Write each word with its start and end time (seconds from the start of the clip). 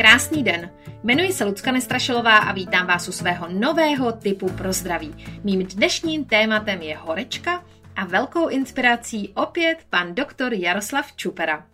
Krásný 0.00 0.42
den. 0.42 0.70
Jmenuji 1.02 1.32
se 1.32 1.44
Lucka 1.44 1.72
Nestrašilová 1.72 2.36
a 2.36 2.52
vítám 2.52 2.86
vás 2.86 3.08
u 3.08 3.12
svého 3.12 3.46
nového 3.48 4.12
typu 4.12 4.48
pro 4.48 4.72
zdraví. 4.72 5.14
Mým 5.44 5.66
dnešním 5.66 6.24
tématem 6.24 6.82
je 6.82 6.96
horečka 6.96 7.64
a 7.96 8.04
velkou 8.04 8.48
inspirací 8.48 9.28
opět 9.34 9.76
pan 9.90 10.14
doktor 10.14 10.54
Jaroslav 10.54 11.12
Čupera. 11.16 11.66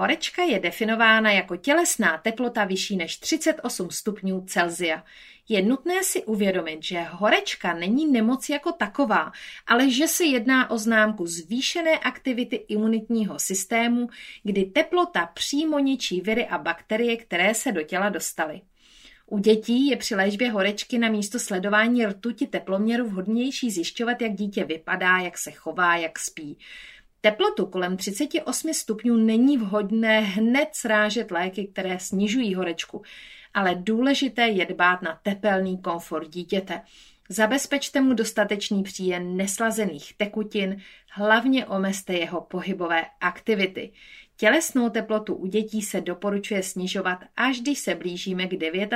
Horečka 0.00 0.42
je 0.42 0.58
definována 0.58 1.30
jako 1.30 1.56
tělesná 1.56 2.18
teplota 2.18 2.64
vyšší 2.64 2.96
než 2.96 3.16
38 3.16 3.90
stupňů 3.90 4.44
Celsia. 4.46 5.04
Je 5.48 5.62
nutné 5.62 6.02
si 6.02 6.24
uvědomit, 6.24 6.82
že 6.82 7.00
horečka 7.00 7.74
není 7.74 8.12
nemoc 8.12 8.48
jako 8.48 8.72
taková, 8.72 9.32
ale 9.66 9.90
že 9.90 10.08
se 10.08 10.24
jedná 10.24 10.70
o 10.70 10.78
známku 10.78 11.26
zvýšené 11.26 11.98
aktivity 11.98 12.56
imunitního 12.56 13.38
systému, 13.38 14.08
kdy 14.42 14.64
teplota 14.64 15.26
přímo 15.26 15.78
ničí 15.78 16.20
viry 16.20 16.46
a 16.46 16.58
bakterie, 16.58 17.16
které 17.16 17.54
se 17.54 17.72
do 17.72 17.82
těla 17.82 18.08
dostaly. 18.08 18.60
U 19.26 19.38
dětí 19.38 19.86
je 19.86 19.96
při 19.96 20.14
léčbě 20.14 20.50
horečky 20.50 20.98
na 20.98 21.08
místo 21.08 21.38
sledování 21.38 22.06
rtuti 22.06 22.46
teploměru 22.46 23.08
vhodnější 23.08 23.70
zjišťovat, 23.70 24.22
jak 24.22 24.32
dítě 24.32 24.64
vypadá, 24.64 25.18
jak 25.18 25.38
se 25.38 25.50
chová, 25.50 25.96
jak 25.96 26.18
spí. 26.18 26.58
Teplotu 27.20 27.66
kolem 27.66 27.96
38 27.96 28.74
stupňů 28.74 29.16
není 29.16 29.58
vhodné 29.58 30.20
hned 30.20 30.68
srážet 30.72 31.30
léky, 31.30 31.66
které 31.66 31.98
snižují 31.98 32.54
horečku, 32.54 33.02
ale 33.54 33.74
důležité 33.74 34.48
je 34.48 34.66
dbát 34.66 35.02
na 35.02 35.20
tepelný 35.22 35.78
komfort 35.82 36.28
dítěte. 36.28 36.82
Zabezpečte 37.28 38.00
mu 38.00 38.14
dostatečný 38.14 38.82
příjem 38.82 39.36
neslazených 39.36 40.16
tekutin, 40.16 40.82
hlavně 41.10 41.66
omezte 41.66 42.12
jeho 42.12 42.40
pohybové 42.40 43.06
aktivity. 43.20 43.92
Tělesnou 44.36 44.90
teplotu 44.90 45.34
u 45.34 45.46
dětí 45.46 45.82
se 45.82 46.00
doporučuje 46.00 46.62
snižovat, 46.62 47.18
až 47.36 47.60
když 47.60 47.78
se 47.78 47.94
blížíme 47.94 48.46
k 48.46 48.50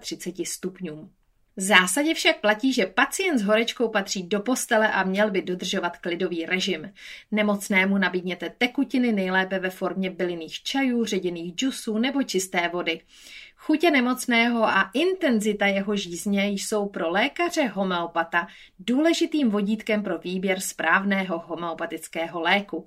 39 0.00 0.46
stupňům. 0.46 1.10
V 1.58 1.60
zásadě 1.60 2.14
však 2.14 2.40
platí, 2.40 2.72
že 2.72 2.86
pacient 2.86 3.38
s 3.38 3.42
horečkou 3.42 3.88
patří 3.88 4.22
do 4.22 4.40
postele 4.40 4.92
a 4.92 5.04
měl 5.04 5.30
by 5.30 5.42
dodržovat 5.42 5.96
klidový 5.96 6.46
režim. 6.46 6.92
Nemocnému 7.30 7.98
nabídněte 7.98 8.52
tekutiny 8.58 9.12
nejlépe 9.12 9.58
ve 9.58 9.70
formě 9.70 10.10
bylinných 10.10 10.62
čajů, 10.62 11.04
ředěných 11.04 11.54
džusů 11.54 11.98
nebo 11.98 12.22
čisté 12.22 12.68
vody. 12.68 13.00
Chutě 13.56 13.90
nemocného 13.90 14.64
a 14.64 14.90
intenzita 14.94 15.66
jeho 15.66 15.96
žízně 15.96 16.48
jsou 16.48 16.88
pro 16.88 17.10
lékaře 17.10 17.66
homeopata 17.66 18.46
důležitým 18.78 19.50
vodítkem 19.50 20.02
pro 20.02 20.18
výběr 20.18 20.60
správného 20.60 21.38
homeopatického 21.46 22.40
léku. 22.40 22.86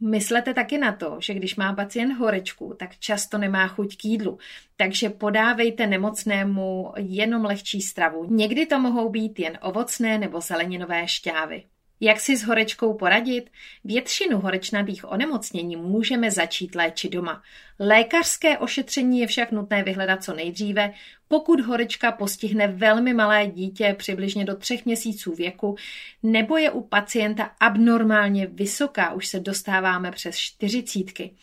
Myslete 0.00 0.54
taky 0.54 0.78
na 0.78 0.92
to, 0.92 1.16
že 1.20 1.34
když 1.34 1.56
má 1.56 1.72
pacient 1.72 2.12
horečku, 2.12 2.74
tak 2.78 2.98
často 2.98 3.38
nemá 3.38 3.68
chuť 3.68 3.96
k 3.96 4.04
jídlu, 4.04 4.38
takže 4.76 5.10
podávejte 5.10 5.86
nemocnému 5.86 6.92
jenom 6.96 7.44
lehčí 7.44 7.80
stravu. 7.80 8.24
Někdy 8.30 8.66
to 8.66 8.80
mohou 8.80 9.08
být 9.08 9.38
jen 9.38 9.58
ovocné 9.62 10.18
nebo 10.18 10.40
zeleninové 10.40 11.08
šťávy. 11.08 11.64
Jak 12.00 12.20
si 12.20 12.36
s 12.36 12.42
horečkou 12.42 12.94
poradit? 12.94 13.50
Většinu 13.84 14.38
horečnatých 14.38 15.12
onemocnění 15.12 15.76
můžeme 15.76 16.30
začít 16.30 16.74
léčit 16.74 17.12
doma. 17.12 17.42
Lékařské 17.78 18.58
ošetření 18.58 19.20
je 19.20 19.26
však 19.26 19.52
nutné 19.52 19.82
vyhledat 19.82 20.24
co 20.24 20.34
nejdříve, 20.34 20.92
pokud 21.28 21.60
horečka 21.60 22.12
postihne 22.12 22.68
velmi 22.68 23.14
malé 23.14 23.46
dítě 23.46 23.94
přibližně 23.98 24.44
do 24.44 24.56
třech 24.56 24.84
měsíců 24.84 25.34
věku, 25.34 25.76
nebo 26.22 26.56
je 26.56 26.70
u 26.70 26.80
pacienta 26.80 27.50
abnormálně 27.60 28.46
vysoká, 28.46 29.12
už 29.12 29.26
se 29.26 29.40
dostáváme 29.40 30.12
přes 30.12 30.36
čtyřicítky. 30.36 31.34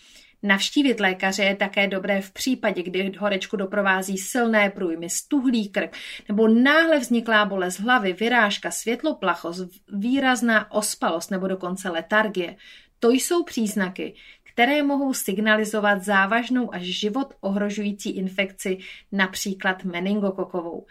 Navštívit 0.43 0.99
lékaře 0.99 1.43
je 1.43 1.55
také 1.55 1.87
dobré 1.87 2.21
v 2.21 2.31
případě, 2.31 2.83
kdy 2.83 3.11
horečku 3.19 3.57
doprovází 3.57 4.17
silné 4.17 4.69
průjmy, 4.69 5.09
stuhlý 5.09 5.69
krk 5.69 5.95
nebo 6.27 6.47
náhle 6.47 6.99
vzniklá 6.99 7.45
bolest 7.45 7.79
hlavy, 7.79 8.13
vyrážka, 8.13 8.71
světloplachost, 8.71 9.69
výrazná 9.93 10.71
ospalost 10.71 11.31
nebo 11.31 11.47
dokonce 11.47 11.89
letargie. 11.89 12.55
To 12.99 13.09
jsou 13.09 13.43
příznaky, 13.43 14.15
které 14.43 14.83
mohou 14.83 15.13
signalizovat 15.13 16.03
závažnou 16.03 16.73
až 16.73 16.83
život 16.83 17.33
ohrožující 17.41 18.09
infekci, 18.09 18.77
například 19.11 19.83
meningokokovou. 19.83 20.85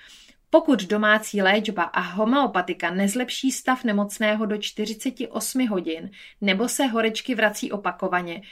Pokud 0.50 0.82
domácí 0.82 1.42
léčba 1.42 1.82
a 1.82 2.00
homeopatika 2.00 2.90
nezlepší 2.90 3.52
stav 3.52 3.84
nemocného 3.84 4.46
do 4.46 4.58
48 4.58 5.68
hodin 5.68 6.10
nebo 6.40 6.68
se 6.68 6.86
horečky 6.86 7.34
vrací 7.34 7.72
opakovaně, 7.72 8.42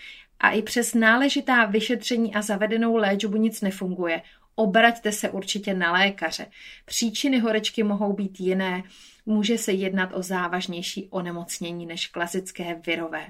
a 0.41 0.51
i 0.51 0.63
přes 0.63 0.95
náležitá 0.95 1.65
vyšetření 1.65 2.35
a 2.35 2.43
zavedenou 2.43 2.97
léčbu 2.97 3.37
nic 3.37 3.61
nefunguje, 3.61 4.23
obraťte 4.55 5.13
se 5.13 5.31
určitě 5.31 5.75
na 5.75 5.93
lékaře. 5.93 6.47
Příčiny 6.85 7.39
horečky 7.39 7.83
mohou 7.83 8.13
být 8.13 8.41
jiné, 8.41 8.83
může 9.27 9.59
se 9.59 9.73
jednat 9.73 10.11
o 10.15 10.23
závažnější 10.23 11.09
onemocnění 11.11 11.87
než 11.87 12.07
klasické 12.07 12.75
virové. 12.87 13.27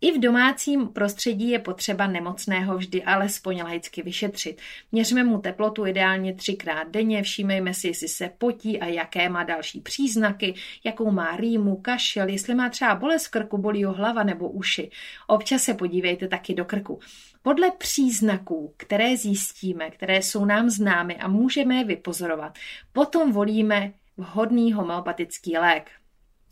I 0.00 0.12
v 0.12 0.20
domácím 0.20 0.88
prostředí 0.88 1.50
je 1.50 1.58
potřeba 1.58 2.06
nemocného 2.06 2.76
vždy 2.76 3.02
alespoň 3.02 3.62
laicky 3.62 4.02
vyšetřit. 4.02 4.60
Měřme 4.92 5.24
mu 5.24 5.38
teplotu 5.38 5.86
ideálně 5.86 6.34
třikrát 6.34 6.88
denně, 6.88 7.22
všímejme 7.22 7.74
si, 7.74 7.86
jestli 7.86 8.08
se 8.08 8.30
potí 8.38 8.80
a 8.80 8.86
jaké 8.86 9.28
má 9.28 9.44
další 9.44 9.80
příznaky, 9.80 10.54
jakou 10.84 11.10
má 11.10 11.36
rýmu, 11.36 11.76
kašel, 11.76 12.28
jestli 12.28 12.54
má 12.54 12.68
třeba 12.68 12.94
bolest 12.94 13.28
krku, 13.28 13.58
bolí 13.58 13.84
ho 13.84 13.92
hlava 13.92 14.22
nebo 14.22 14.48
uši. 14.48 14.90
Občas 15.26 15.62
se 15.62 15.74
podívejte 15.74 16.28
taky 16.28 16.54
do 16.54 16.64
krku. 16.64 17.00
Podle 17.42 17.70
příznaků, 17.70 18.74
které 18.76 19.16
zjistíme, 19.16 19.90
které 19.90 20.22
jsou 20.22 20.44
nám 20.44 20.70
známy 20.70 21.16
a 21.16 21.28
můžeme 21.28 21.74
je 21.74 21.84
vypozorovat, 21.84 22.58
potom 22.92 23.32
volíme 23.32 23.92
vhodný 24.16 24.72
homeopatický 24.72 25.58
lék. 25.58 25.90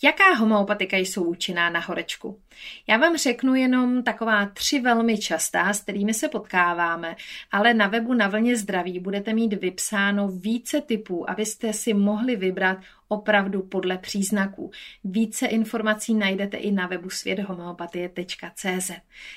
Jaká 0.03 0.35
homeopatika 0.35 0.97
jsou 0.97 1.25
účinná 1.25 1.71
na 1.71 1.81
horečku? 1.81 2.41
Já 2.87 2.97
vám 2.97 3.17
řeknu 3.17 3.55
jenom 3.55 4.03
taková 4.03 4.47
tři 4.47 4.81
velmi 4.81 5.19
častá, 5.19 5.73
s 5.73 5.81
kterými 5.81 6.15
se 6.15 6.29
potkáváme, 6.29 7.17
ale 7.53 7.75
na 7.75 7.87
webu 7.87 8.15
na 8.15 8.29
vlně 8.29 8.57
zdraví 8.57 9.01
budete 9.01 9.35
mít 9.35 9.53
vypsáno 9.53 10.29
více 10.29 10.81
typů, 10.81 11.31
abyste 11.31 11.73
si 11.73 11.95
mohli 11.95 12.37
vybrat 12.37 12.79
opravdu 13.09 13.63
podle 13.63 13.99
příznaků. 13.99 14.71
Více 15.05 15.47
informací 15.47 16.15
najdete 16.15 16.57
i 16.57 16.73
na 16.73 16.87
webu 16.87 17.11
světhomeopatie.cz. 17.11 18.91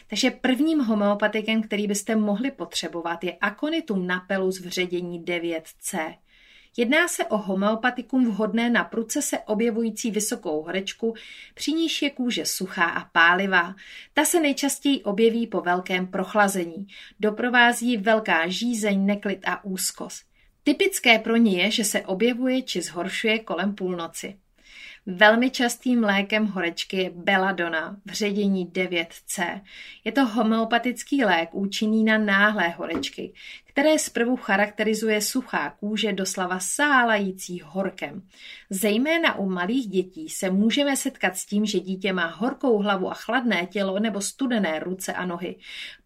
Takže 0.07 0.31
prvním 0.31 0.79
homeopatikem, 0.79 1.63
který 1.63 1.87
byste 1.87 2.15
mohli 2.15 2.51
potřebovat, 2.51 3.23
je 3.23 3.37
Aconitum 3.41 4.07
napellus 4.07 4.59
v 4.59 4.67
ředění 4.67 5.23
9C. 5.23 6.15
Jedná 6.77 7.07
se 7.07 7.25
o 7.25 7.37
homeopatikum 7.37 8.25
vhodné 8.25 8.69
na 8.69 8.83
pruce 8.83 9.21
se 9.21 9.39
objevující 9.39 10.11
vysokou 10.11 10.61
horečku, 10.61 11.13
při 11.53 11.71
níž 11.71 12.01
je 12.01 12.09
kůže 12.09 12.45
suchá 12.45 12.85
a 12.85 13.05
pálivá. 13.05 13.75
Ta 14.13 14.25
se 14.25 14.39
nejčastěji 14.39 15.03
objeví 15.03 15.47
po 15.47 15.61
velkém 15.61 16.07
prochlazení. 16.07 16.87
Doprovází 17.19 17.97
velká 17.97 18.47
žízeň, 18.47 19.05
neklid 19.05 19.39
a 19.47 19.63
úzkost. 19.63 20.23
Typické 20.63 21.19
pro 21.19 21.35
ní 21.35 21.57
je, 21.57 21.71
že 21.71 21.83
se 21.83 22.01
objevuje 22.01 22.61
či 22.61 22.81
zhoršuje 22.81 23.39
kolem 23.39 23.75
půlnoci. 23.75 24.37
Velmi 25.09 25.49
častým 25.49 26.03
lékem 26.03 26.45
horečky 26.45 26.97
je 26.97 27.09
beladona 27.09 27.97
v 28.05 28.11
ředění 28.11 28.67
9C. 28.67 29.61
Je 30.03 30.11
to 30.11 30.25
homeopatický 30.25 31.23
lék 31.23 31.49
účinný 31.53 32.03
na 32.03 32.17
náhlé 32.17 32.69
horečky, 32.69 33.33
které 33.65 33.99
zprvu 33.99 34.35
charakterizuje 34.35 35.21
suchá 35.21 35.69
kůže 35.69 36.13
doslova 36.13 36.59
sálající 36.59 37.61
horkem. 37.65 38.21
Zejména 38.69 39.35
u 39.37 39.49
malých 39.49 39.87
dětí 39.87 40.29
se 40.29 40.49
můžeme 40.49 40.97
setkat 40.97 41.37
s 41.37 41.45
tím, 41.45 41.65
že 41.65 41.79
dítě 41.79 42.13
má 42.13 42.25
horkou 42.25 42.77
hlavu 42.77 43.11
a 43.11 43.13
chladné 43.13 43.65
tělo 43.65 43.99
nebo 43.99 44.21
studené 44.21 44.79
ruce 44.79 45.13
a 45.13 45.25
nohy. 45.25 45.55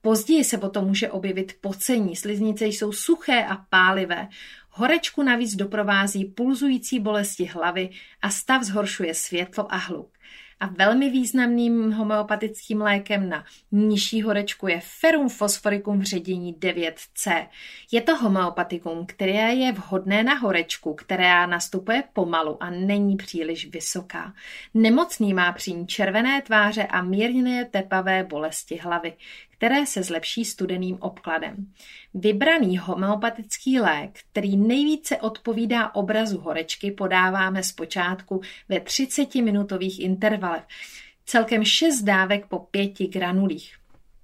Později 0.01 0.43
se 0.43 0.57
potom 0.57 0.85
může 0.85 1.11
objevit 1.11 1.53
pocení, 1.61 2.15
sliznice 2.15 2.65
jsou 2.65 2.91
suché 2.91 3.45
a 3.45 3.55
pálivé. 3.69 4.27
Horečku 4.73 5.23
navíc 5.23 5.55
doprovází 5.55 6.25
pulzující 6.25 6.99
bolesti 6.99 7.45
hlavy 7.45 7.89
a 8.21 8.29
stav 8.29 8.63
zhoršuje 8.63 9.13
světlo 9.13 9.73
a 9.73 9.75
hluk. 9.75 10.09
A 10.59 10.65
velmi 10.67 11.09
významným 11.09 11.91
homeopatickým 11.91 12.81
lékem 12.81 13.29
na 13.29 13.45
nižší 13.71 14.21
horečku 14.21 14.67
je 14.67 14.81
ferum 14.83 15.29
fosforicum 15.29 15.99
v 15.99 16.03
ředění 16.03 16.53
9C. 16.53 17.47
Je 17.91 18.01
to 18.01 18.15
homeopatikum, 18.15 19.05
které 19.05 19.53
je 19.53 19.71
vhodné 19.71 20.23
na 20.23 20.33
horečku, 20.33 20.93
která 20.93 21.45
nastupuje 21.45 22.03
pomalu 22.13 22.63
a 22.63 22.69
není 22.69 23.15
příliš 23.15 23.71
vysoká. 23.71 24.33
Nemocný 24.73 25.33
má 25.33 25.51
při 25.51 25.73
ní 25.73 25.87
červené 25.87 26.41
tváře 26.41 26.83
a 26.83 27.01
mírně 27.01 27.67
tepavé 27.71 28.23
bolesti 28.23 28.77
hlavy 28.77 29.13
které 29.61 29.85
se 29.85 30.03
zlepší 30.03 30.45
studeným 30.45 30.97
obkladem. 30.99 31.73
Vybraný 32.13 32.77
homeopatický 32.77 33.79
lék, 33.79 34.19
který 34.31 34.57
nejvíce 34.57 35.17
odpovídá 35.17 35.95
obrazu 35.95 36.37
horečky, 36.37 36.91
podáváme 36.91 37.63
zpočátku 37.63 38.41
ve 38.69 38.77
30-minutových 38.77 40.03
intervalech. 40.03 40.63
Celkem 41.25 41.65
6 41.65 42.01
dávek 42.01 42.45
po 42.45 42.59
5 42.59 42.91
granulích. 43.09 43.75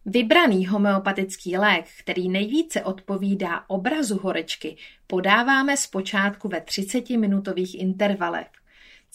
Vybraný 0.05 0.67
homeopatický 0.67 1.57
lék, 1.57 1.85
který 1.99 2.29
nejvíce 2.29 2.83
odpovídá 2.83 3.63
obrazu 3.67 4.17
horečky, 4.17 4.77
podáváme 5.07 5.77
zpočátku 5.77 6.47
ve 6.47 6.59
30-minutových 6.59 7.79
intervalech. 7.79 8.47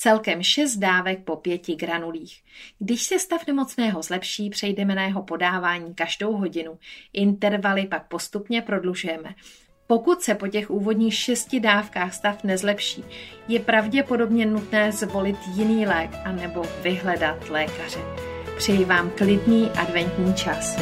Celkem 0.02 0.42
6 0.42 0.76
dávek 0.76 1.24
po 1.24 1.36
5 1.36 1.76
granulích. 1.76 2.42
Když 2.78 3.02
se 3.02 3.18
stav 3.18 3.46
nemocného 3.46 4.02
zlepší, 4.02 4.50
přejdeme 4.50 4.94
na 4.94 5.02
jeho 5.02 5.22
podávání 5.22 5.94
každou 5.94 6.32
hodinu. 6.32 6.78
Intervaly 7.12 7.86
pak 7.86 8.08
postupně 8.08 8.62
prodlužujeme. 8.62 9.34
Pokud 9.86 10.22
se 10.22 10.34
po 10.34 10.48
těch 10.48 10.70
úvodních 10.70 11.14
šesti 11.14 11.60
dávkách 11.60 12.14
stav 12.14 12.44
nezlepší, 12.44 13.04
je 13.48 13.60
pravděpodobně 13.60 14.46
nutné 14.46 14.92
zvolit 14.92 15.36
jiný 15.54 15.86
lék 15.86 16.10
anebo 16.24 16.62
vyhledat 16.82 17.48
lékaře. 17.48 18.00
Přeji 18.56 18.84
vám 18.84 19.10
klidný 19.10 19.70
adventní 19.70 20.34
čas. 20.34 20.76